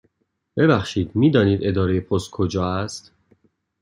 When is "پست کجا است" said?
1.99-3.11